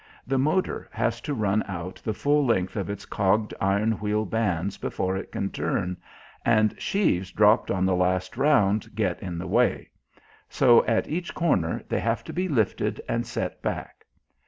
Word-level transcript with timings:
The 0.25 0.39
motor 0.39 0.87
has 0.93 1.21
to 1.21 1.33
run 1.35 1.63
out 1.67 2.01
the 2.03 2.15
full 2.15 2.43
length 2.43 2.75
of 2.75 2.89
its 2.89 3.05
cogged 3.05 3.53
iron 3.61 3.91
wheel 3.99 4.25
bands 4.25 4.79
before 4.79 5.15
it 5.15 5.31
can 5.31 5.51
turn, 5.51 5.95
and 6.43 6.73
sheaves 6.81 7.31
dropped 7.31 7.69
on 7.69 7.85
the 7.85 7.93
last 7.93 8.35
round 8.35 8.95
get 8.95 9.21
in 9.21 9.37
the 9.37 9.45
way; 9.45 9.91
so 10.49 10.83
at 10.87 11.07
each 11.07 11.35
corner 11.35 11.83
they 11.87 11.99
have 11.99 12.23
to 12.23 12.33
be 12.33 12.47
lifted 12.49 12.99
and 13.07 13.27
set 13.27 13.61
back. 13.61 14.07